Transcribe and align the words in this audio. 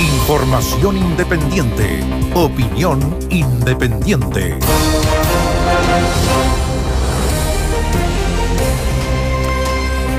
Información 0.00 0.96
independiente. 0.96 2.00
Opinión 2.34 3.16
independiente. 3.30 4.58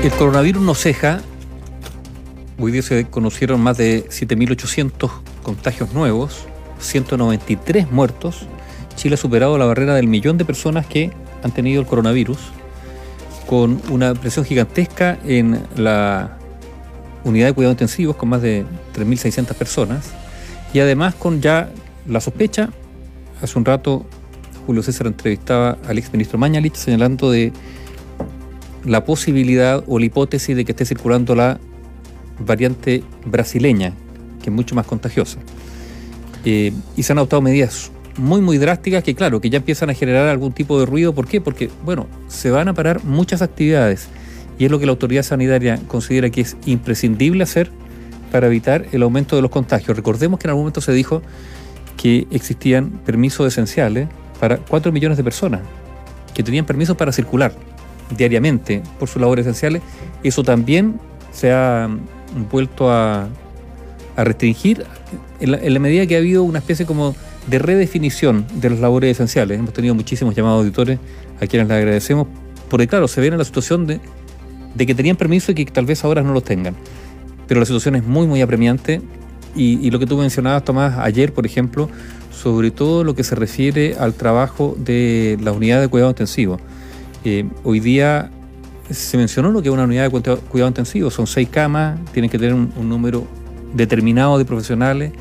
El 0.02 0.10
coronavirus 0.12 0.62
no 0.62 0.74
ceja. 0.74 1.20
Hoy 2.58 2.72
día 2.72 2.80
se 2.80 3.04
conocieron 3.06 3.60
más 3.60 3.76
de 3.76 4.08
7.800 4.08 5.10
contagios 5.42 5.92
nuevos, 5.92 6.46
193 6.78 7.90
muertos. 7.90 8.46
Chile 8.96 9.16
ha 9.16 9.18
superado 9.18 9.58
la 9.58 9.66
barrera 9.66 9.94
del 9.94 10.06
millón 10.06 10.38
de 10.38 10.46
personas 10.46 10.86
que 10.86 11.10
han 11.42 11.52
tenido 11.52 11.82
el 11.82 11.86
coronavirus, 11.86 12.38
con 13.46 13.82
una 13.90 14.14
presión 14.14 14.46
gigantesca 14.46 15.18
en 15.22 15.62
la 15.76 16.38
unidad 17.26 17.48
de 17.48 17.52
cuidados 17.52 17.74
intensivos, 17.74 18.16
con 18.16 18.28
más 18.28 18.42
de 18.42 18.64
3.600 18.94 19.54
personas, 19.54 20.10
y 20.72 20.80
además 20.80 21.14
con 21.14 21.40
ya 21.40 21.70
la 22.06 22.20
sospecha, 22.20 22.70
hace 23.42 23.58
un 23.58 23.64
rato 23.64 24.06
Julio 24.66 24.82
César 24.82 25.06
entrevistaba 25.06 25.78
al 25.86 25.98
exministro 25.98 26.38
Mañalich 26.38 26.74
señalando 26.74 27.30
de 27.30 27.52
la 28.84 29.04
posibilidad 29.04 29.82
o 29.86 29.98
la 29.98 30.06
hipótesis 30.06 30.56
de 30.56 30.64
que 30.64 30.72
esté 30.72 30.84
circulando 30.84 31.34
la 31.34 31.58
variante 32.38 33.02
brasileña, 33.24 33.92
que 34.42 34.50
es 34.50 34.54
mucho 34.54 34.74
más 34.74 34.86
contagiosa. 34.86 35.38
Eh, 36.44 36.72
y 36.96 37.02
se 37.02 37.12
han 37.12 37.18
adoptado 37.18 37.42
medidas 37.42 37.90
muy, 38.16 38.40
muy 38.40 38.58
drásticas 38.58 39.02
que, 39.02 39.14
claro, 39.14 39.40
que 39.40 39.50
ya 39.50 39.58
empiezan 39.58 39.90
a 39.90 39.94
generar 39.94 40.28
algún 40.28 40.52
tipo 40.52 40.78
de 40.78 40.86
ruido. 40.86 41.14
¿Por 41.14 41.26
qué? 41.26 41.40
Porque, 41.40 41.70
bueno, 41.84 42.06
se 42.28 42.50
van 42.50 42.68
a 42.68 42.74
parar 42.74 43.04
muchas 43.04 43.42
actividades 43.42 44.08
y 44.58 44.64
es 44.64 44.70
lo 44.70 44.78
que 44.78 44.86
la 44.86 44.92
autoridad 44.92 45.22
sanitaria 45.22 45.80
considera 45.86 46.30
que 46.30 46.40
es 46.40 46.56
imprescindible 46.66 47.42
hacer 47.42 47.70
para 48.32 48.46
evitar 48.46 48.86
el 48.92 49.02
aumento 49.02 49.36
de 49.36 49.42
los 49.42 49.50
contagios. 49.50 49.96
Recordemos 49.96 50.38
que 50.38 50.46
en 50.46 50.50
algún 50.50 50.62
momento 50.64 50.80
se 50.80 50.92
dijo 50.92 51.22
que 51.96 52.26
existían 52.30 52.90
permisos 53.04 53.46
esenciales 53.46 54.08
para 54.40 54.58
4 54.58 54.92
millones 54.92 55.16
de 55.16 55.24
personas 55.24 55.60
que 56.34 56.42
tenían 56.42 56.66
permisos 56.66 56.96
para 56.96 57.12
circular 57.12 57.54
diariamente 58.16 58.82
por 58.98 59.08
sus 59.08 59.20
labores 59.20 59.46
esenciales. 59.46 59.82
Eso 60.22 60.42
también 60.42 61.00
se 61.32 61.52
ha 61.52 61.88
vuelto 62.50 62.90
a, 62.90 63.28
a 64.16 64.24
restringir 64.24 64.84
en 65.40 65.52
la, 65.52 65.58
en 65.58 65.74
la 65.74 65.80
medida 65.80 66.06
que 66.06 66.14
ha 66.16 66.18
habido 66.18 66.42
una 66.42 66.58
especie 66.58 66.86
como 66.86 67.14
de 67.46 67.58
redefinición 67.58 68.46
de 68.54 68.70
las 68.70 68.80
labores 68.80 69.12
esenciales. 69.12 69.58
Hemos 69.58 69.72
tenido 69.72 69.94
muchísimos 69.94 70.34
llamados 70.34 70.60
auditores 70.60 70.98
a 71.40 71.46
quienes 71.46 71.68
les 71.68 71.76
agradecemos, 71.76 72.26
porque 72.68 72.86
claro, 72.86 73.08
se 73.08 73.20
ven 73.20 73.32
en 73.32 73.38
la 73.38 73.44
situación 73.44 73.86
de, 73.86 74.00
de 74.76 74.86
que 74.86 74.94
tenían 74.94 75.16
permiso 75.16 75.52
y 75.52 75.54
que 75.54 75.64
tal 75.66 75.86
vez 75.86 76.04
ahora 76.04 76.22
no 76.22 76.32
los 76.32 76.44
tengan. 76.44 76.74
Pero 77.46 77.60
la 77.60 77.66
situación 77.66 77.96
es 77.96 78.04
muy, 78.04 78.26
muy 78.26 78.42
apremiante 78.42 79.00
y, 79.54 79.90
lo 79.90 79.98
que 79.98 80.06
tú 80.06 80.18
mencionabas, 80.18 80.64
Tomás, 80.64 80.98
ayer, 80.98 81.32
por 81.32 81.46
ejemplo, 81.46 81.88
sobre 82.30 82.70
todo 82.70 83.04
lo 83.04 83.14
que 83.14 83.24
se 83.24 83.34
refiere 83.34 83.96
al 83.98 84.12
trabajo 84.12 84.76
de 84.78 85.38
la 85.40 85.52
unidad 85.52 85.80
de 85.80 85.88
cuidado 85.88 86.10
intensivo. 86.10 86.58
Eh, 87.24 87.48
hoy 87.64 87.80
día 87.80 88.30
se 88.90 89.16
mencionó 89.16 89.50
lo 89.50 89.62
que 89.62 89.68
es 89.68 89.74
una 89.74 89.84
unidad 89.84 90.10
de 90.10 90.10
cuidado 90.10 90.68
intensivo, 90.68 91.10
son 91.10 91.26
seis 91.26 91.48
camas, 91.48 91.98
tienen 92.12 92.30
que 92.30 92.38
tener 92.38 92.52
un, 92.52 92.70
un 92.76 92.88
número 92.88 93.26
determinado 93.74 94.36
de 94.36 94.44
profesionales, 94.44 95.12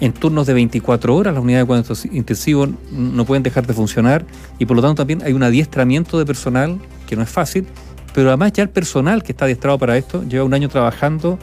en 0.00 0.12
turnos 0.12 0.46
de 0.46 0.54
24 0.54 1.14
horas 1.14 1.34
las 1.34 1.42
unidades 1.42 1.64
de 1.64 1.66
cuidado 1.66 1.94
intensivo 2.12 2.68
no 2.90 3.24
pueden 3.26 3.42
dejar 3.42 3.66
de 3.66 3.74
funcionar 3.74 4.24
y 4.58 4.64
por 4.64 4.76
lo 4.76 4.82
tanto 4.82 5.02
también 5.02 5.22
hay 5.22 5.34
un 5.34 5.42
adiestramiento 5.42 6.18
de 6.18 6.24
personal 6.24 6.78
que 7.06 7.16
no 7.16 7.22
es 7.22 7.28
fácil, 7.28 7.66
pero 8.20 8.28
además 8.28 8.52
ya 8.52 8.62
el 8.62 8.68
personal 8.68 9.22
que 9.22 9.32
está 9.32 9.46
adiestrado 9.46 9.78
para 9.78 9.96
esto 9.96 10.22
lleva 10.24 10.44
un 10.44 10.52
año 10.52 10.68
trabajando 10.68 11.38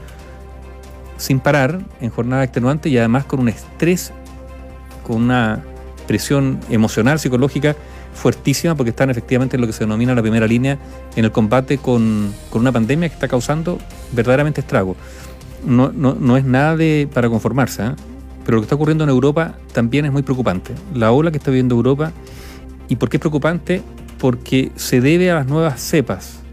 sin 1.18 1.40
parar 1.40 1.80
en 2.02 2.12
jornada 2.12 2.44
extenuante 2.44 2.88
y 2.88 3.00
además 3.00 3.26
con 3.26 3.40
un 3.40 3.50
estrés, 3.50 4.14
con 5.02 5.16
una 5.24 5.64
presión 6.06 6.60
emocional, 6.70 7.18
psicológica 7.18 7.76
fuertísima 8.14 8.76
porque 8.76 8.92
están 8.92 9.10
efectivamente 9.10 9.58
en 9.58 9.62
lo 9.62 9.66
que 9.66 9.74
se 9.74 9.86
denomina 9.86 10.14
la 10.14 10.22
primera 10.22 10.46
línea 10.46 10.78
en 11.16 11.26
el 11.26 11.32
combate 11.32 11.80
con, 11.80 12.32
con 12.52 12.62
una 12.62 12.72
pandemia 12.72 13.10
que 13.10 13.16
está 13.16 13.28
causando 13.28 13.80
verdaderamente 14.12 14.62
estrago. 14.62 14.96
No, 15.66 15.92
no, 15.92 16.14
no 16.14 16.38
es 16.38 16.46
nada 16.46 16.78
de, 16.78 17.10
para 17.12 17.28
conformarse. 17.28 17.88
¿eh? 17.88 17.92
Pero 18.46 18.58
lo 18.58 18.62
que 18.62 18.66
está 18.66 18.76
ocurriendo 18.76 19.04
en 19.04 19.10
Europa 19.10 19.56
también 19.74 20.06
es 20.06 20.12
muy 20.12 20.22
preocupante. 20.22 20.76
La 20.94 21.12
ola 21.12 21.32
que 21.32 21.40
está 21.40 21.50
viviendo 21.50 21.74
Europa, 21.74 22.12
¿y 22.88 22.98
por 22.98 23.10
qué 23.10 23.18
es 23.18 23.22
preocupante? 23.22 23.82
Porque 24.20 24.72
se 24.76 25.02
debe 25.02 25.32
a 25.32 25.34
las 25.34 25.48
nuevas 25.48 25.82
cepas. 25.82 26.44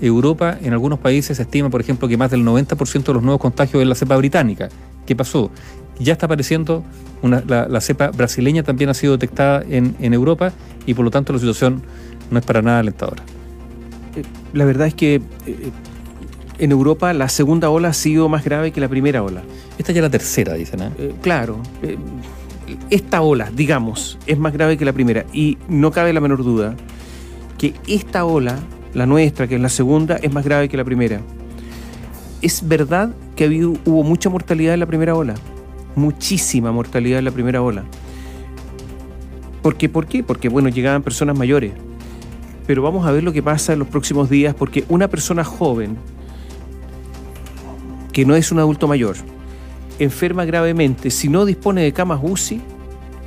Europa, 0.00 0.56
en 0.62 0.72
algunos 0.72 0.98
países, 0.98 1.36
se 1.36 1.42
estima, 1.42 1.70
por 1.70 1.80
ejemplo, 1.80 2.08
que 2.08 2.16
más 2.16 2.30
del 2.30 2.44
90% 2.44 3.02
de 3.02 3.14
los 3.14 3.22
nuevos 3.22 3.40
contagios 3.40 3.82
es 3.82 3.88
la 3.88 3.94
cepa 3.94 4.16
británica. 4.16 4.68
¿Qué 5.06 5.16
pasó? 5.16 5.50
Ya 5.98 6.12
está 6.12 6.26
apareciendo, 6.26 6.84
una, 7.22 7.42
la, 7.46 7.66
la, 7.68 7.80
cepa 7.80 8.08
brasileña 8.10 8.62
también 8.62 8.90
ha 8.90 8.94
sido 8.94 9.14
detectada 9.14 9.64
en, 9.68 9.96
en 9.98 10.14
Europa 10.14 10.52
y 10.86 10.94
por 10.94 11.04
lo 11.04 11.10
tanto 11.10 11.32
la 11.32 11.40
situación 11.40 11.82
no 12.30 12.38
es 12.38 12.44
para 12.44 12.62
nada 12.62 12.80
alentadora. 12.80 13.22
La 14.52 14.64
verdad 14.64 14.86
es 14.86 14.94
que 14.94 15.16
eh, 15.46 15.70
en 16.58 16.72
Europa 16.72 17.12
la 17.12 17.28
segunda 17.28 17.70
ola 17.70 17.88
ha 17.88 17.92
sido 17.92 18.28
más 18.28 18.44
grave 18.44 18.72
que 18.72 18.80
la 18.80 18.88
primera 18.88 19.22
ola. 19.22 19.42
Esta 19.78 19.92
ya 19.92 20.00
es 20.00 20.02
la 20.02 20.10
tercera, 20.10 20.54
dicen. 20.54 20.82
¿eh? 20.82 20.90
Eh, 20.98 21.14
claro. 21.22 21.60
Eh, 21.82 21.96
esta 22.90 23.22
ola, 23.22 23.50
digamos, 23.54 24.18
es 24.26 24.38
más 24.38 24.52
grave 24.52 24.76
que 24.76 24.84
la 24.84 24.92
primera. 24.92 25.24
Y 25.32 25.56
no 25.68 25.90
cabe 25.90 26.12
la 26.12 26.20
menor 26.20 26.44
duda 26.44 26.74
que 27.56 27.74
esta 27.86 28.24
ola, 28.24 28.58
la 28.94 29.06
nuestra, 29.06 29.46
que 29.46 29.56
es 29.56 29.60
la 29.60 29.68
segunda, 29.68 30.16
es 30.16 30.32
más 30.32 30.44
grave 30.44 30.68
que 30.68 30.76
la 30.76 30.84
primera. 30.84 31.20
Es 32.40 32.66
verdad 32.66 33.10
que 33.36 33.48
hubo 33.64 34.02
mucha 34.02 34.30
mortalidad 34.30 34.74
en 34.74 34.80
la 34.80 34.86
primera 34.86 35.14
ola. 35.14 35.34
Muchísima 35.96 36.72
mortalidad 36.72 37.18
en 37.18 37.24
la 37.24 37.30
primera 37.30 37.62
ola. 37.62 37.84
¿Por 39.62 39.76
qué? 39.76 39.88
¿Por 39.88 40.06
qué? 40.06 40.22
Porque, 40.22 40.48
bueno, 40.48 40.68
llegaban 40.68 41.02
personas 41.02 41.36
mayores. 41.36 41.72
Pero 42.66 42.82
vamos 42.82 43.06
a 43.06 43.12
ver 43.12 43.22
lo 43.22 43.32
que 43.32 43.42
pasa 43.42 43.72
en 43.72 43.80
los 43.80 43.88
próximos 43.88 44.30
días, 44.30 44.54
porque 44.54 44.84
una 44.88 45.08
persona 45.08 45.42
joven, 45.42 45.96
que 48.12 48.24
no 48.24 48.36
es 48.36 48.52
un 48.52 48.58
adulto 48.58 48.86
mayor, 48.86 49.16
enferma 49.98 50.44
gravemente, 50.44 51.10
si 51.10 51.28
no 51.28 51.44
dispone 51.44 51.82
de 51.82 51.92
camas 51.92 52.20
UCI, 52.22 52.60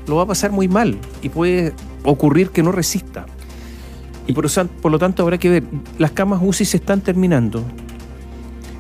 lo 0.08 0.16
va 0.16 0.24
a 0.24 0.28
pasar 0.28 0.52
muy 0.52 0.68
mal 0.68 0.98
y 1.22 1.30
puede 1.30 1.74
ocurrir 2.04 2.50
que 2.50 2.64
no 2.64 2.72
resista. 2.72 3.26
Y 4.32 4.34
por, 4.34 4.50
por, 4.82 4.92
lo 4.94 4.98
tanto 4.98 5.24
habrá 5.24 5.38
que 5.38 5.50
ver, 5.50 5.64
las 5.98 6.12
camas 6.12 6.40
UCI 6.42 6.64
se 6.64 6.78
están 6.78 7.02
terminando. 7.02 7.66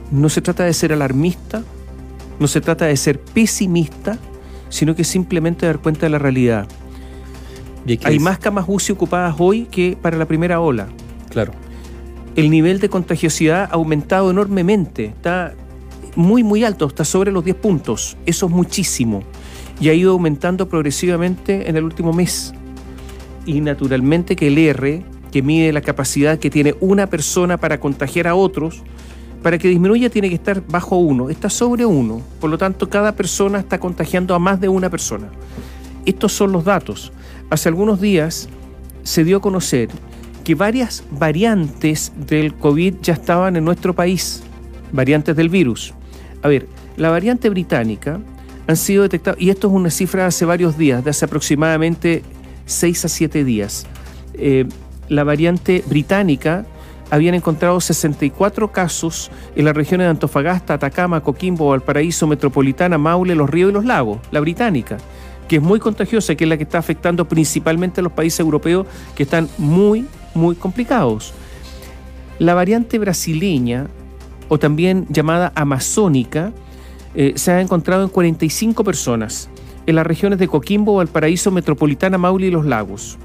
No 0.09 0.29
se 0.29 0.39
trata 0.39 0.63
de 0.63 0.71
ser 0.71 0.93
alarmista, 0.93 1.61
no 2.39 2.47
se 2.47 2.61
trata 2.61 2.85
de 2.85 2.95
ser 2.95 3.19
pesimista, 3.19 4.17
sino 4.69 4.95
que 4.95 5.03
simplemente 5.03 5.65
dar 5.65 5.79
cuenta 5.79 6.05
de 6.05 6.09
la 6.11 6.19
realidad. 6.19 6.69
Hay 8.05 8.15
es? 8.15 8.21
más 8.21 8.39
camas 8.39 8.63
UCI 8.65 8.93
ocupadas 8.93 9.35
hoy 9.39 9.65
que 9.65 9.97
para 10.01 10.15
la 10.15 10.25
primera 10.25 10.61
ola. 10.61 10.87
Claro. 11.29 11.51
El 12.37 12.49
nivel 12.49 12.79
de 12.79 12.87
contagiosidad 12.87 13.63
ha 13.63 13.73
aumentado 13.73 14.31
enormemente. 14.31 15.07
Está 15.07 15.53
muy, 16.15 16.43
muy 16.43 16.63
alto, 16.63 16.87
está 16.87 17.03
sobre 17.03 17.33
los 17.33 17.43
10 17.43 17.57
puntos. 17.57 18.15
Eso 18.25 18.45
es 18.45 18.51
muchísimo. 18.53 19.21
Y 19.81 19.89
ha 19.89 19.93
ido 19.93 20.13
aumentando 20.13 20.69
progresivamente 20.69 21.69
en 21.69 21.75
el 21.75 21.83
último 21.83 22.13
mes. 22.13 22.53
Y 23.45 23.59
naturalmente 23.59 24.37
que 24.37 24.47
el 24.47 24.57
R, 24.57 25.03
que 25.31 25.41
mide 25.41 25.71
la 25.73 25.81
capacidad 25.81 26.37
que 26.37 26.49
tiene 26.49 26.75
una 26.79 27.07
persona 27.07 27.57
para 27.57 27.79
contagiar 27.79 28.27
a 28.27 28.35
otros, 28.35 28.83
para 29.41 29.57
que 29.57 29.69
disminuya 29.69 30.09
tiene 30.09 30.29
que 30.29 30.35
estar 30.35 30.61
bajo 30.67 30.97
uno, 30.97 31.29
está 31.29 31.49
sobre 31.49 31.85
uno. 31.85 32.21
Por 32.39 32.49
lo 32.49 32.57
tanto, 32.57 32.89
cada 32.89 33.13
persona 33.13 33.59
está 33.59 33.79
contagiando 33.79 34.35
a 34.35 34.39
más 34.39 34.59
de 34.61 34.69
una 34.69 34.89
persona. 34.89 35.29
Estos 36.05 36.33
son 36.33 36.51
los 36.51 36.63
datos. 36.63 37.11
Hace 37.49 37.69
algunos 37.69 37.99
días 37.99 38.49
se 39.03 39.23
dio 39.23 39.37
a 39.37 39.41
conocer 39.41 39.89
que 40.43 40.55
varias 40.55 41.03
variantes 41.11 42.11
del 42.27 42.53
COVID 42.55 42.95
ya 43.01 43.13
estaban 43.13 43.55
en 43.55 43.65
nuestro 43.65 43.95
país, 43.95 44.43
variantes 44.91 45.35
del 45.35 45.49
virus. 45.49 45.93
A 46.41 46.47
ver, 46.47 46.67
la 46.97 47.09
variante 47.09 47.49
británica 47.49 48.19
han 48.67 48.77
sido 48.77 49.03
detectadas, 49.03 49.39
y 49.41 49.49
esto 49.49 49.67
es 49.67 49.73
una 49.73 49.89
cifra 49.89 50.25
hace 50.25 50.45
varios 50.45 50.77
días, 50.77 51.03
de 51.03 51.09
hace 51.09 51.25
aproximadamente 51.25 52.23
6 52.65 53.05
a 53.05 53.09
7 53.09 53.43
días. 53.43 53.85
Eh, 54.33 54.65
la 55.11 55.25
variante 55.25 55.83
británica 55.87 56.65
habían 57.09 57.35
encontrado 57.35 57.81
64 57.81 58.71
casos 58.71 59.29
en 59.57 59.65
las 59.65 59.75
regiones 59.75 60.05
de 60.05 60.11
Antofagasta, 60.11 60.75
Atacama, 60.75 61.21
Coquimbo, 61.21 61.67
Valparaíso, 61.67 62.27
Metropolitana, 62.27 62.97
Maule, 62.97 63.35
Los 63.35 63.49
Ríos 63.49 63.71
y 63.71 63.73
Los 63.73 63.83
Lagos, 63.83 64.19
la 64.31 64.39
británica, 64.39 64.97
que 65.49 65.57
es 65.57 65.61
muy 65.61 65.79
contagiosa, 65.79 66.35
que 66.35 66.45
es 66.45 66.49
la 66.49 66.55
que 66.55 66.63
está 66.63 66.77
afectando 66.77 67.27
principalmente 67.27 67.99
a 67.99 68.03
los 68.03 68.13
países 68.13 68.39
europeos 68.39 68.87
que 69.13 69.23
están 69.23 69.49
muy, 69.57 70.05
muy 70.33 70.55
complicados. 70.55 71.33
La 72.39 72.53
variante 72.53 72.97
brasileña 72.97 73.87
o 74.47 74.59
también 74.59 75.07
llamada 75.09 75.51
amazónica, 75.55 76.53
eh, 77.15 77.33
se 77.35 77.51
ha 77.51 77.59
encontrado 77.59 78.03
en 78.03 78.09
45 78.09 78.85
personas 78.85 79.49
en 79.85 79.95
las 79.95 80.07
regiones 80.07 80.39
de 80.39 80.47
Coquimbo, 80.47 80.95
Valparaíso, 80.95 81.51
Metropolitana, 81.51 82.17
Maule 82.17 82.47
y 82.47 82.51
Los 82.51 82.65
Lagos. 82.65 83.17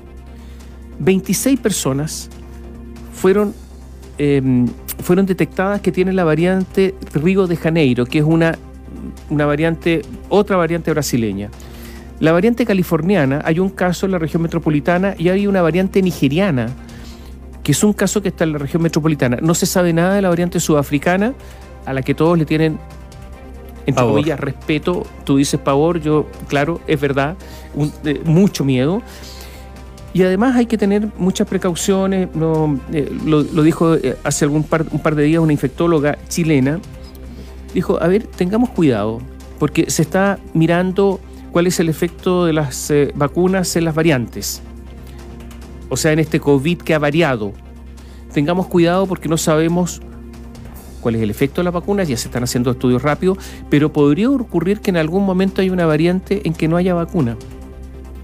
26 0.99 1.61
personas 1.61 2.29
fueron, 3.13 3.55
eh, 4.19 4.43
fueron 5.03 5.27
detectadas 5.27 5.81
que 5.81 5.93
tienen 5.93 6.17
la 6.17 6.25
variante 6.25 6.95
Río 7.15 7.47
de 7.47 7.57
Janeiro, 7.57 8.07
que 8.07 8.19
es 8.19 8.25
una, 8.25 8.57
una 9.31 9.47
variante 9.47 10.03
otra 10.29 10.57
variante 10.57 10.91
brasileña. 10.91 11.51
La 12.21 12.33
variante 12.33 12.65
californiana, 12.65 13.43
hay 13.45 13.59
un 13.59 13.69
caso 13.69 14.07
en 14.07 14.13
la 14.13 14.19
región 14.19 14.43
metropolitana 14.43 15.15
y 15.19 15.29
hay 15.29 15.47
una 15.47 15.61
variante 15.61 16.01
nigeriana, 16.01 16.69
que 17.63 17.73
es 17.73 17.85
un 17.85 17.93
caso 17.93 18.23
que 18.23 18.29
está 18.29 18.45
en 18.45 18.53
la 18.53 18.59
región 18.59 18.83
metropolitana. 18.83 19.37
No 19.43 19.55
se 19.55 19.67
sabe 19.67 19.93
nada 19.93 20.15
de 20.15 20.23
la 20.23 20.31
variante 20.31 20.59
sudafricana, 20.61 21.35
a 21.85 21.93
la 21.93 22.01
que 22.03 22.15
todos 22.15 22.39
le 22.39 22.47
tienen, 22.47 22.79
entre 23.81 23.95
Pavor. 23.97 24.13
comillas, 24.15 24.41
respeto. 24.41 25.07
Tú 25.25 25.37
dices 25.37 25.61
pavor, 25.61 26.01
yo, 26.01 26.27
claro, 26.49 26.81
es 26.87 26.99
verdad, 27.01 27.37
un- 27.75 27.93
eh, 28.05 28.21
mucho 28.25 28.65
miedo. 28.65 29.03
Y 30.17 30.23
además 30.23 30.57
hay 30.57 30.65
que 30.65 30.79
tener 30.79 31.11
muchas 31.19 31.47
precauciones. 31.47 32.35
No, 32.35 32.81
eh, 32.91 33.15
lo, 33.27 33.43
dijo 33.43 33.97
eh, 33.97 34.17
hace 34.25 34.47
algún 34.47 34.63
par, 34.63 34.87
un 34.91 34.99
par 34.99 35.15
de 35.15 35.25
días 35.25 35.43
una 35.43 35.53
infectóloga 35.53 36.17
chilena. 36.29 36.81
Dijo, 37.75 38.03
a 38.03 38.09
ver, 38.09 38.27
tengamos 38.27 38.71
cuidado, 38.71 39.21
porque 39.59 39.91
se 39.91 40.01
está 40.01 40.39
mirando 40.55 41.21
cuál 41.53 41.67
es 41.67 41.81
el 41.81 41.91
efecto 41.91 42.47
de 42.47 42.55
las 42.55 42.91
eh, 42.91 43.13
vacunas 43.15 43.77
en 43.77 43.85
las 43.85 43.95
variantes. 43.95 44.63
O 45.91 45.99
sea, 45.99 46.13
en 46.13 46.19
este 46.21 46.41
COVID 46.41 46.79
que 46.79 46.95
ha 46.95 46.99
variado. 46.99 47.53
Tengamos 48.33 48.69
cuidado 48.69 49.07
porque 49.07 49.29
no 49.29 49.37
sabemos 49.37 50.01
cuál 51.03 51.17
es 51.17 51.21
el 51.21 51.29
efecto 51.29 51.61
de 51.61 51.65
las 51.65 51.75
vacunas, 51.75 52.09
ya 52.09 52.17
se 52.17 52.29
están 52.29 52.43
haciendo 52.43 52.71
estudios 52.71 53.03
rápidos, 53.03 53.37
pero 53.69 53.93
podría 53.93 54.31
ocurrir 54.31 54.81
que 54.81 54.89
en 54.89 54.97
algún 54.97 55.27
momento 55.27 55.61
hay 55.61 55.69
una 55.69 55.85
variante 55.85 56.41
en 56.47 56.55
que 56.55 56.69
no 56.69 56.79
haya 56.79 56.95
vacuna. 56.95 57.37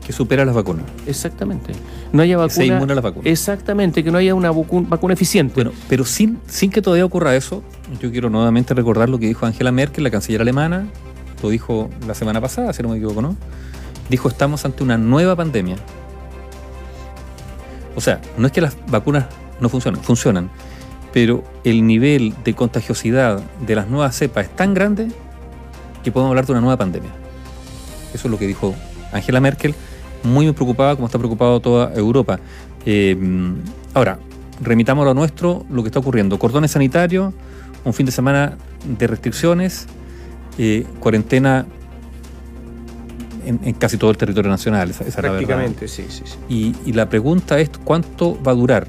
Que 0.07 0.13
supera 0.13 0.45
las 0.45 0.55
vacunas. 0.55 0.85
Exactamente. 1.07 1.73
No 2.13 2.23
haya 2.23 2.33
Que 2.35 2.37
vacuna. 2.37 2.55
sea 2.55 2.67
inmune 2.67 2.93
a 2.93 2.95
las 2.97 3.05
vacunas. 3.05 3.27
Exactamente, 3.27 4.03
que 4.03 4.11
no 4.11 4.19
haya 4.19 4.35
una 4.35 4.51
vacu- 4.53 4.89
vacuna 4.89 5.15
eficiente. 5.15 5.55
Bueno, 5.55 5.71
pero 5.89 6.05
sin, 6.05 6.39
sin 6.49 6.71
que 6.71 6.83
todavía 6.83 7.05
ocurra 7.05 7.37
eso, 7.37 7.63
yo 8.01 8.11
quiero 8.11 8.29
nuevamente 8.29 8.75
recordar 8.75 9.09
lo 9.09 9.19
que 9.19 9.27
dijo 9.29 9.47
Angela 9.47 9.71
Merkel, 9.71 10.03
la 10.05 10.11
canciller 10.11 10.41
alemana, 10.41 10.87
lo 11.43 11.51
dijo 11.51 11.89
la 12.07 12.15
semana 12.15 12.41
pasada, 12.41 12.73
si 12.73 12.83
no 12.83 12.89
me 12.89 12.97
equivoco, 12.97 13.23
¿no? 13.23 13.37
Dijo, 14.11 14.29
estamos 14.29 14.65
ante 14.65 14.83
una 14.83 14.99
nueva 14.99 15.37
pandemia. 15.37 15.77
O 17.95 18.01
sea, 18.01 18.21
no 18.37 18.47
es 18.47 18.53
que 18.53 18.61
las 18.61 18.77
vacunas 18.89 19.27
no 19.61 19.69
funcionen, 19.69 20.03
funcionan, 20.03 20.51
pero 21.13 21.45
el 21.63 21.87
nivel 21.87 22.35
de 22.45 22.55
contagiosidad 22.55 23.41
de 23.65 23.75
las 23.77 23.87
nuevas 23.89 24.17
cepas 24.17 24.47
es 24.47 24.57
tan 24.57 24.75
grande 24.75 25.09
que 26.03 26.11
podemos 26.11 26.31
hablar 26.31 26.47
de 26.47 26.53
una 26.53 26.61
nueva 26.61 26.77
pandemia. 26.77 27.11
Eso 28.15 28.29
es 28.29 28.31
lo 28.33 28.39
que 28.39 28.47
dijo 28.47 28.75
Angela 29.13 29.41
Merkel, 29.41 29.75
muy 30.25 30.51
preocupada, 30.53 30.95
como 30.95 31.07
está 31.07 31.19
preocupado 31.19 31.61
toda 31.61 31.93
Europa. 31.95 32.39
Eh, 32.87 33.17
ahora, 33.95 34.19
remitamos 34.61 35.03
a 35.03 35.07
lo 35.07 35.15
nuestro, 35.15 35.65
lo 35.71 35.83
que 35.83 35.89
está 35.89 35.99
ocurriendo. 35.99 36.39
Cordones 36.39 36.71
sanitarios, 36.73 37.33
un 37.85 37.93
fin 37.93 38.07
de 38.07 38.13
semana 38.13 38.57
de 38.99 39.07
restricciones, 39.07 39.87
eh, 40.59 40.85
cuarentena 41.01 41.67
en, 43.47 43.61
en 43.65 43.75
casi 43.75 43.97
todo 43.97 44.11
el 44.11 44.17
territorio 44.17 44.51
nacional. 44.51 44.91
Esa, 44.91 45.05
esa 45.05 45.09
es 45.09 45.17
la 45.17 45.23
verdad. 45.23 45.39
Prácticamente, 45.39 45.89
sí, 45.89 46.05
sí, 46.09 46.23
sí. 46.25 46.37
Y, 46.49 46.75
y 46.89 46.93
la 46.93 47.09
pregunta 47.09 47.59
es 47.59 47.71
cuánto 47.85 48.41
va 48.43 48.53
a 48.53 48.55
durar. 48.55 48.87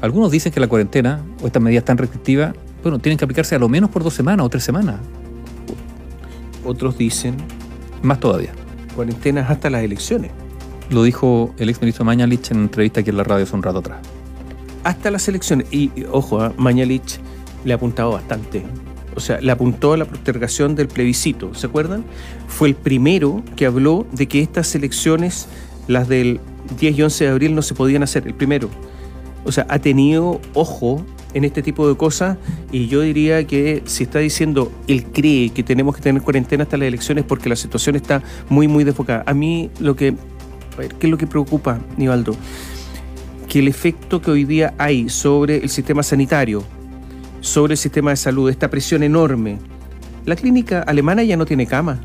Algunos 0.00 0.30
dicen 0.30 0.50
que 0.52 0.60
la 0.60 0.68
cuarentena 0.68 1.20
o 1.42 1.46
estas 1.46 1.62
medidas 1.62 1.84
tan 1.84 1.98
restrictivas, 1.98 2.54
bueno, 2.82 2.98
tienen 2.98 3.18
que 3.18 3.24
aplicarse 3.24 3.54
a 3.54 3.58
lo 3.58 3.68
menos 3.68 3.90
por 3.90 4.02
dos 4.02 4.14
semanas 4.14 4.46
o 4.46 4.48
tres 4.48 4.64
semanas, 4.64 4.96
Otros 6.64 6.96
dicen 6.96 7.34
más 8.02 8.18
todavía. 8.20 8.52
cuarentenas 8.94 9.50
hasta 9.50 9.68
las 9.68 9.82
elecciones. 9.82 10.30
Lo 10.90 11.04
dijo 11.04 11.54
el 11.58 11.68
ex 11.68 11.80
ministro 11.80 12.04
Mañalich 12.04 12.50
en 12.50 12.56
una 12.56 12.66
entrevista 12.66 13.00
aquí 13.00 13.10
en 13.10 13.16
la 13.16 13.22
radio 13.22 13.44
hace 13.44 13.54
un 13.54 13.62
rato 13.62 13.78
atrás. 13.78 14.00
Hasta 14.82 15.10
las 15.12 15.28
elecciones. 15.28 15.68
Y, 15.70 15.90
ojo, 16.10 16.40
a 16.40 16.52
Mañalich 16.56 17.20
le 17.64 17.72
ha 17.72 17.76
apuntado 17.76 18.10
bastante. 18.10 18.64
O 19.14 19.20
sea, 19.20 19.40
le 19.40 19.52
apuntó 19.52 19.92
a 19.92 19.96
la 19.96 20.04
postergación 20.04 20.74
del 20.74 20.88
plebiscito. 20.88 21.54
¿Se 21.54 21.68
acuerdan? 21.68 22.04
Fue 22.48 22.68
el 22.68 22.74
primero 22.74 23.42
que 23.54 23.66
habló 23.66 24.04
de 24.10 24.26
que 24.26 24.40
estas 24.40 24.74
elecciones, 24.74 25.46
las 25.86 26.08
del 26.08 26.40
10 26.80 26.98
y 26.98 27.02
11 27.02 27.24
de 27.24 27.30
abril, 27.30 27.54
no 27.54 27.62
se 27.62 27.74
podían 27.74 28.02
hacer. 28.02 28.26
El 28.26 28.34
primero. 28.34 28.68
O 29.44 29.52
sea, 29.52 29.66
ha 29.68 29.78
tenido 29.78 30.40
ojo 30.54 31.04
en 31.34 31.44
este 31.44 31.62
tipo 31.62 31.88
de 31.88 31.96
cosas 31.96 32.36
y 32.72 32.88
yo 32.88 33.02
diría 33.02 33.46
que 33.46 33.84
si 33.86 34.02
está 34.02 34.18
diciendo 34.18 34.72
él 34.88 35.04
cree 35.04 35.50
que 35.50 35.62
tenemos 35.62 35.94
que 35.94 36.02
tener 36.02 36.22
cuarentena 36.22 36.64
hasta 36.64 36.76
las 36.76 36.88
elecciones 36.88 37.24
porque 37.24 37.48
la 37.48 37.54
situación 37.54 37.94
está 37.94 38.20
muy 38.48 38.66
muy 38.66 38.82
desfocada. 38.82 39.22
A 39.26 39.32
mí 39.32 39.70
lo 39.78 39.94
que 39.94 40.16
a 40.74 40.76
ver, 40.76 40.94
¿qué 40.94 41.06
es 41.06 41.10
lo 41.10 41.18
que 41.18 41.26
preocupa, 41.26 41.78
Nivaldo? 41.96 42.34
Que 43.48 43.58
el 43.58 43.68
efecto 43.68 44.22
que 44.22 44.30
hoy 44.30 44.44
día 44.44 44.74
hay 44.78 45.08
sobre 45.08 45.56
el 45.58 45.68
sistema 45.68 46.02
sanitario, 46.02 46.62
sobre 47.40 47.74
el 47.74 47.78
sistema 47.78 48.10
de 48.10 48.16
salud, 48.16 48.50
esta 48.50 48.70
presión 48.70 49.02
enorme. 49.02 49.58
La 50.24 50.36
clínica 50.36 50.82
alemana 50.82 51.22
ya 51.22 51.36
no 51.36 51.46
tiene 51.46 51.66
cama. 51.66 52.00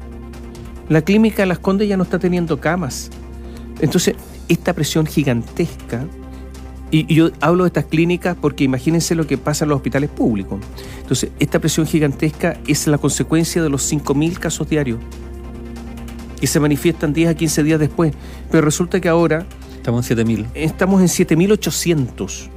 La 0.89 1.01
clínica 1.01 1.45
Las 1.45 1.59
Condes 1.59 1.87
ya 1.87 1.97
no 1.97 2.03
está 2.03 2.19
teniendo 2.19 2.59
camas. 2.59 3.09
Entonces, 3.79 4.15
esta 4.47 4.73
presión 4.73 5.05
gigantesca 5.05 6.05
y 6.91 7.05
y 7.11 7.15
yo 7.15 7.31
hablo 7.41 7.63
de 7.63 7.69
estas 7.69 7.85
clínicas 7.85 8.37
porque 8.39 8.63
imagínense 8.63 9.15
lo 9.15 9.27
que 9.27 9.37
pasa 9.37 9.65
en 9.65 9.69
los 9.69 9.77
hospitales 9.77 10.09
públicos. 10.09 10.59
Entonces, 11.01 11.31
esta 11.39 11.59
presión 11.59 11.85
gigantesca 11.85 12.57
es 12.67 12.87
la 12.87 12.97
consecuencia 12.97 13.61
de 13.61 13.69
los 13.69 13.91
5.000 13.91 14.37
casos 14.37 14.69
diarios 14.69 14.99
y 16.45 16.47
se 16.47 16.59
manifiestan 16.59 17.11
10 17.11 17.31
a 17.31 17.33
15 17.33 17.63
días 17.63 17.79
después. 17.79 18.13
Pero 18.51 18.63
resulta 18.63 19.01
que 19.01 19.09
ahora 19.09 19.47
Estamos 19.77 20.05
en 20.05 20.09
7000. 20.09 20.45
estamos 20.53 21.01
en 21.01 21.07
7.800. 21.07 22.49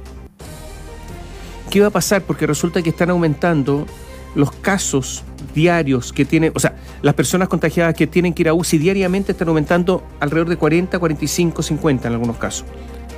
¿Qué 1.71 1.81
va 1.81 1.87
a 1.87 1.89
pasar? 1.89 2.21
Porque 2.21 2.45
resulta 2.45 2.83
que 2.83 2.91
están 2.91 3.09
aumentando 3.09 3.87
los 4.35 4.51
casos 4.51 5.23
diarios 5.55 6.13
que 6.13 6.23
tienen, 6.23 6.51
o 6.53 6.59
sea, 6.59 6.75
las 7.01 7.15
personas 7.15 7.47
contagiadas 7.47 7.95
que 7.95 8.05
tienen 8.05 8.35
que 8.35 8.43
ir 8.43 8.49
a 8.49 8.53
UCI 8.53 8.77
diariamente 8.77 9.31
están 9.31 9.47
aumentando 9.47 10.03
alrededor 10.19 10.49
de 10.49 10.57
40, 10.57 10.99
45, 10.99 11.63
50 11.63 12.07
en 12.09 12.13
algunos 12.13 12.37
casos. 12.37 12.67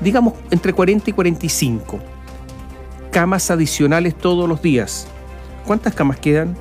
Digamos 0.01 0.35
entre 0.51 0.71
40 0.71 1.09
y 1.09 1.13
45. 1.13 1.99
Camas 3.11 3.51
adicionales 3.51 4.17
todos 4.17 4.47
los 4.47 4.61
días. 4.61 5.05
¿Cuántas 5.65 5.93
camas 5.93 6.17
quedan? 6.17 6.55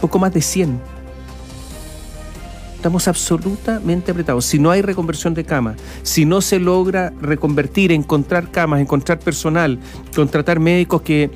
Poco 0.00 0.20
más 0.20 0.32
de 0.32 0.40
100. 0.40 0.95
Estamos 2.76 3.08
absolutamente 3.08 4.12
apretados. 4.12 4.44
Si 4.44 4.58
no 4.58 4.70
hay 4.70 4.82
reconversión 4.82 5.34
de 5.34 5.44
camas, 5.44 5.76
si 6.02 6.24
no 6.24 6.40
se 6.40 6.60
logra 6.60 7.12
reconvertir, 7.20 7.90
encontrar 7.90 8.50
camas, 8.50 8.80
encontrar 8.80 9.18
personal, 9.18 9.80
contratar 10.14 10.60
médicos 10.60 11.02
que 11.02 11.30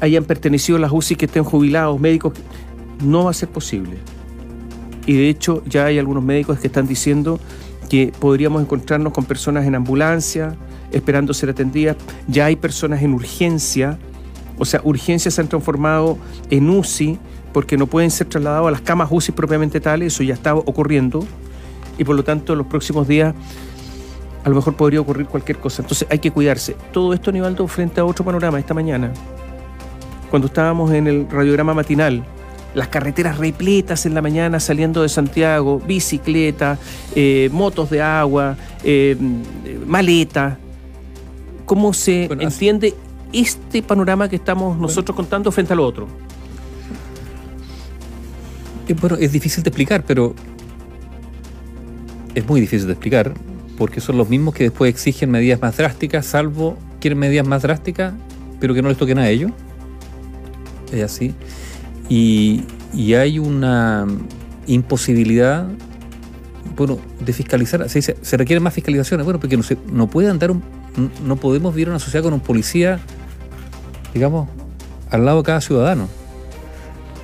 hayan 0.00 0.24
pertenecido 0.24 0.76
a 0.76 0.80
las 0.82 0.92
UCI, 0.92 1.16
que 1.16 1.24
estén 1.24 1.44
jubilados, 1.44 1.98
médicos, 1.98 2.34
no 3.02 3.24
va 3.24 3.30
a 3.30 3.34
ser 3.34 3.48
posible. 3.48 3.96
Y 5.06 5.14
de 5.14 5.30
hecho 5.30 5.62
ya 5.66 5.86
hay 5.86 5.98
algunos 5.98 6.22
médicos 6.22 6.58
que 6.58 6.66
están 6.66 6.86
diciendo 6.86 7.40
que 7.88 8.12
podríamos 8.20 8.60
encontrarnos 8.60 9.12
con 9.12 9.24
personas 9.24 9.66
en 9.66 9.74
ambulancia, 9.74 10.56
esperando 10.92 11.32
ser 11.32 11.50
atendidas. 11.50 11.96
Ya 12.28 12.44
hay 12.44 12.56
personas 12.56 13.02
en 13.02 13.14
urgencia, 13.14 13.98
o 14.58 14.64
sea, 14.66 14.82
urgencias 14.84 15.34
se 15.34 15.40
han 15.40 15.48
transformado 15.48 16.18
en 16.50 16.68
UCI 16.68 17.18
porque 17.56 17.78
no 17.78 17.86
pueden 17.86 18.10
ser 18.10 18.26
trasladados 18.26 18.68
a 18.68 18.70
las 18.70 18.82
camas 18.82 19.08
UCI 19.10 19.32
propiamente 19.32 19.80
tales, 19.80 20.12
eso 20.12 20.22
ya 20.22 20.34
está 20.34 20.54
ocurriendo. 20.54 21.24
Y 21.96 22.04
por 22.04 22.14
lo 22.14 22.22
tanto, 22.22 22.52
en 22.52 22.58
los 22.58 22.66
próximos 22.66 23.08
días 23.08 23.34
a 24.44 24.48
lo 24.50 24.56
mejor 24.56 24.76
podría 24.76 25.00
ocurrir 25.00 25.24
cualquier 25.24 25.56
cosa. 25.56 25.80
Entonces 25.80 26.06
hay 26.10 26.18
que 26.18 26.30
cuidarse. 26.30 26.76
Todo 26.92 27.14
esto, 27.14 27.32
Nivaldo, 27.32 27.66
frente 27.66 27.98
a 27.98 28.04
otro 28.04 28.26
panorama 28.26 28.58
esta 28.58 28.74
mañana. 28.74 29.10
Cuando 30.30 30.48
estábamos 30.48 30.92
en 30.92 31.06
el 31.06 31.30
radiograma 31.30 31.72
matinal, 31.72 32.26
las 32.74 32.88
carreteras 32.88 33.38
repletas 33.38 34.04
en 34.04 34.12
la 34.12 34.20
mañana 34.20 34.60
saliendo 34.60 35.00
de 35.00 35.08
Santiago, 35.08 35.80
bicicleta, 35.80 36.78
eh, 37.14 37.48
motos 37.50 37.88
de 37.88 38.02
agua, 38.02 38.54
eh, 38.84 39.16
maleta. 39.86 40.58
¿Cómo 41.64 41.94
se 41.94 42.26
Bueno, 42.26 42.42
entiende 42.42 42.92
este 43.32 43.82
panorama 43.82 44.28
que 44.28 44.36
estamos 44.36 44.76
nosotros 44.76 45.16
contando 45.16 45.50
frente 45.50 45.72
a 45.72 45.76
lo 45.76 45.86
otro? 45.86 46.25
Bueno, 48.94 49.16
es 49.16 49.32
difícil 49.32 49.62
de 49.62 49.68
explicar, 49.68 50.04
pero 50.06 50.34
es 52.34 52.46
muy 52.46 52.60
difícil 52.60 52.86
de 52.86 52.92
explicar 52.92 53.34
porque 53.76 54.00
son 54.00 54.16
los 54.16 54.28
mismos 54.28 54.54
que 54.54 54.64
después 54.64 54.90
exigen 54.90 55.30
medidas 55.30 55.60
más 55.60 55.76
drásticas, 55.76 56.26
salvo 56.26 56.76
quieren 57.00 57.18
medidas 57.18 57.46
más 57.46 57.62
drásticas, 57.62 58.14
pero 58.58 58.74
que 58.74 58.82
no 58.82 58.88
les 58.88 58.98
toquen 58.98 59.18
a 59.18 59.28
ellos. 59.28 59.52
Es 60.92 61.02
así. 61.02 61.34
Y, 62.08 62.64
hay 63.14 63.38
una 63.38 64.06
imposibilidad, 64.66 65.68
bueno, 66.76 66.98
de 67.20 67.32
fiscalizar. 67.32 67.88
Se, 67.88 67.98
dice, 67.98 68.16
requieren 68.36 68.62
más 68.62 68.74
fiscalizaciones. 68.74 69.24
Bueno, 69.24 69.38
porque 69.38 69.56
no, 69.56 69.62
se, 69.62 69.76
no 69.92 70.08
puede 70.08 70.30
andar 70.30 70.50
un, 70.50 70.62
no 71.24 71.36
podemos 71.36 71.74
vivir 71.74 71.90
una 71.90 71.98
sociedad 71.98 72.24
con 72.24 72.32
un 72.32 72.40
policía, 72.40 72.98
digamos, 74.14 74.48
al 75.10 75.24
lado 75.24 75.38
de 75.38 75.44
cada 75.44 75.60
ciudadano. 75.60 76.08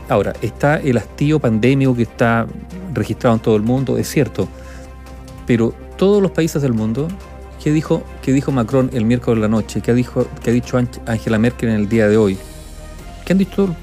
Ahora, 0.08 0.32
está 0.42 0.76
el 0.76 0.98
hastío 0.98 1.38
pandémico 1.38 1.94
que 1.94 2.02
está 2.02 2.46
registrado 2.92 3.36
en 3.36 3.42
todo 3.42 3.56
el 3.56 3.62
mundo, 3.62 3.96
es 3.96 4.08
cierto, 4.08 4.48
pero 5.46 5.74
todos 5.96 6.22
los 6.22 6.30
países 6.30 6.62
del 6.62 6.72
mundo, 6.72 7.08
¿qué 7.62 7.72
dijo, 7.72 8.02
qué 8.22 8.32
dijo 8.32 8.52
Macron 8.52 8.90
el 8.92 9.04
miércoles 9.04 9.38
de 9.38 9.42
la 9.42 9.48
noche? 9.48 9.80
¿Qué 9.80 9.94
dijo, 9.94 10.26
qué 10.42 10.50
ha 10.50 10.52
dicho 10.52 10.78
Angela 11.06 11.38
Merkel 11.38 11.70
en 11.70 11.76
el 11.76 11.88
día 11.88 12.08
de 12.08 12.16
hoy? 12.16 12.36
¿Qué 13.24 13.32
han 13.32 13.38
dicho? 13.38 13.74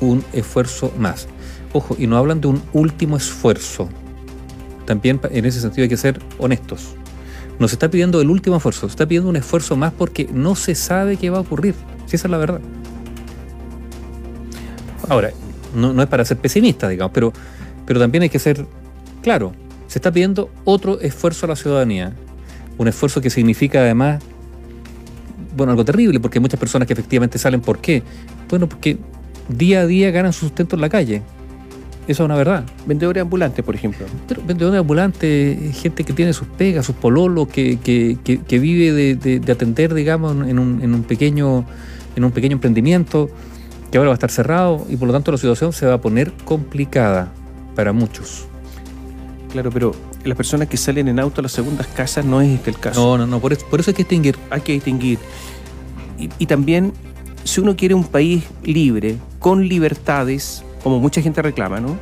Un 0.00 0.24
esfuerzo 0.32 0.92
más. 0.98 1.28
ojo, 1.72 1.96
y 1.98 2.06
no 2.06 2.16
hablan 2.16 2.40
de 2.40 2.48
un 2.48 2.62
último 2.72 3.16
esfuerzo. 3.16 3.88
También 4.84 5.20
en 5.30 5.44
ese 5.44 5.60
sentido 5.60 5.84
hay 5.84 5.88
que 5.88 5.96
ser 5.96 6.18
honestos. 6.38 6.94
No 7.58 7.68
se 7.68 7.76
está 7.76 7.88
pidiendo 7.90 8.20
el 8.20 8.30
último 8.30 8.56
esfuerzo, 8.56 8.88
se 8.88 8.92
está 8.92 9.06
pidiendo 9.06 9.30
un 9.30 9.36
esfuerzo 9.36 9.76
más 9.76 9.92
porque 9.92 10.28
no 10.32 10.56
se 10.56 10.74
sabe 10.74 11.16
qué 11.16 11.30
va 11.30 11.38
a 11.38 11.42
ocurrir. 11.42 11.74
Si 12.06 12.16
esa 12.16 12.26
es 12.26 12.30
la 12.30 12.38
verdad. 12.38 12.60
Ahora, 15.08 15.30
no, 15.74 15.92
no 15.92 16.02
es 16.02 16.08
para 16.08 16.24
ser 16.24 16.36
pesimista, 16.38 16.88
digamos, 16.88 17.12
pero, 17.12 17.32
pero 17.86 17.98
también 18.00 18.22
hay 18.22 18.28
que 18.28 18.38
ser 18.38 18.66
claro. 19.22 19.52
Se 19.88 19.98
está 19.98 20.10
pidiendo 20.12 20.50
otro 20.64 21.00
esfuerzo 21.00 21.46
a 21.46 21.50
la 21.50 21.56
ciudadanía. 21.56 22.12
Un 22.78 22.88
esfuerzo 22.88 23.20
que 23.20 23.30
significa 23.30 23.80
además, 23.80 24.22
bueno, 25.56 25.72
algo 25.72 25.84
terrible, 25.84 26.18
porque 26.20 26.38
hay 26.38 26.40
muchas 26.42 26.58
personas 26.58 26.86
que 26.86 26.94
efectivamente 26.94 27.38
salen. 27.38 27.60
¿Por 27.60 27.78
qué? 27.78 28.02
Bueno, 28.48 28.68
porque 28.68 28.96
día 29.48 29.80
a 29.80 29.86
día 29.86 30.10
ganan 30.10 30.32
su 30.32 30.40
sustento 30.46 30.76
en 30.76 30.80
la 30.82 30.88
calle. 30.88 31.22
Eso 32.08 32.22
es 32.22 32.26
una 32.26 32.34
verdad. 32.34 32.64
Vendedores 32.86 33.20
ambulantes, 33.22 33.64
por 33.64 33.74
ejemplo. 33.74 34.06
Pero 34.26 34.42
vendedores 34.46 34.80
ambulantes, 34.80 35.76
gente 35.76 36.02
que 36.04 36.12
tiene 36.12 36.32
sus 36.32 36.48
pegas, 36.48 36.84
sus 36.86 36.96
pololos, 36.96 37.46
que, 37.48 37.78
que, 37.78 38.16
que- 38.24 38.38
que 38.40 38.58
vive 38.58 38.92
de, 38.92 39.14
de- 39.14 39.40
de 39.40 39.52
atender, 39.52 39.94
digamos, 39.94 40.32
en 40.48 40.58
un, 40.58 40.82
en 40.82 40.94
un 40.94 41.02
pequeño, 41.04 41.64
en 42.16 42.24
un 42.24 42.32
pequeño 42.32 42.54
emprendimiento, 42.54 43.30
que 43.92 43.98
ahora 43.98 44.08
va 44.08 44.14
a 44.14 44.16
estar 44.16 44.30
cerrado 44.30 44.84
y 44.88 44.96
por 44.96 45.06
lo 45.06 45.12
tanto 45.14 45.30
la 45.30 45.38
situación 45.38 45.72
se 45.72 45.86
va 45.86 45.94
a 45.94 46.00
poner 46.00 46.32
complicada 46.44 47.30
para 47.76 47.92
muchos. 47.92 48.46
Claro, 49.52 49.70
pero 49.70 49.92
las 50.24 50.34
personas 50.36 50.66
que 50.68 50.78
salen 50.78 51.08
en 51.08 51.20
auto 51.20 51.40
a 51.40 51.42
las 51.42 51.52
segundas 51.52 51.86
casas 51.88 52.24
no 52.24 52.40
es 52.40 52.48
este 52.48 52.70
el 52.70 52.78
caso. 52.78 53.00
No, 53.00 53.18
no, 53.18 53.26
no, 53.26 53.38
por 53.38 53.52
eso, 53.52 53.66
por 53.68 53.80
eso 53.80 53.90
hay 53.90 53.94
que 53.94 54.02
distinguir. 54.02 54.38
Hay 54.48 54.62
que 54.62 54.72
distinguir. 54.72 55.18
Y, 56.18 56.30
y 56.38 56.46
también, 56.46 56.94
si 57.44 57.60
uno 57.60 57.76
quiere 57.76 57.94
un 57.94 58.04
país 58.04 58.44
libre, 58.62 59.16
con 59.38 59.68
libertades, 59.68 60.64
como 60.82 60.98
mucha 60.98 61.20
gente 61.20 61.42
reclama, 61.42 61.80
¿no? 61.80 61.98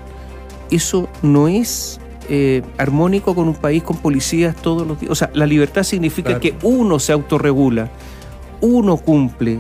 Eso 0.71 1.09
no 1.23 1.49
es 1.49 2.01
eh, 2.29 2.63
armónico 2.79 3.35
con 3.35 3.49
un 3.49 3.55
país 3.57 3.83
con 3.83 3.97
policías 3.97 4.55
todos 4.55 4.87
los 4.87 5.01
días. 5.01 5.11
O 5.11 5.17
sea, 5.17 5.31
la 5.35 5.47
libertad 5.47 5.83
significa 5.83 6.39
Claro. 6.39 6.41
que 6.41 6.55
uno 6.63 7.01
se 7.01 7.13
autorregula, 7.13 7.91
uno 8.61 8.97
cumple. 8.97 9.59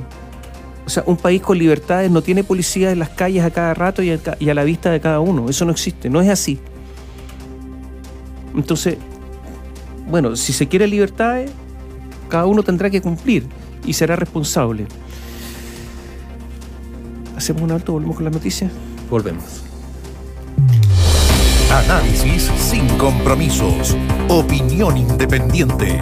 O 0.90 0.92
sea, 0.92 1.04
un 1.06 1.16
país 1.16 1.40
con 1.40 1.56
libertades 1.56 2.10
no 2.10 2.20
tiene 2.20 2.42
policías 2.42 2.92
en 2.92 2.98
las 2.98 3.10
calles 3.10 3.44
a 3.44 3.52
cada 3.52 3.74
rato 3.74 4.02
y 4.02 4.10
a, 4.10 4.18
ca- 4.18 4.36
y 4.40 4.48
a 4.48 4.54
la 4.54 4.64
vista 4.64 4.90
de 4.90 4.98
cada 5.00 5.20
uno. 5.20 5.48
Eso 5.48 5.64
no 5.64 5.70
existe, 5.70 6.10
no 6.10 6.20
es 6.20 6.28
así. 6.28 6.58
Entonces, 8.56 8.96
bueno, 10.08 10.34
si 10.34 10.52
se 10.52 10.66
quiere 10.66 10.88
libertades, 10.88 11.48
cada 12.28 12.46
uno 12.46 12.64
tendrá 12.64 12.90
que 12.90 13.00
cumplir 13.00 13.46
y 13.86 13.92
será 13.92 14.16
responsable. 14.16 14.86
¿Hacemos 17.36 17.62
un 17.62 17.70
alto? 17.70 17.92
¿Volvemos 17.92 18.16
con 18.16 18.24
las 18.24 18.34
noticias? 18.34 18.72
Volvemos. 19.08 19.62
Análisis 21.72 22.50
sin 22.58 22.88
compromisos. 22.98 23.96
Opinión 24.28 24.96
independiente. 24.96 26.00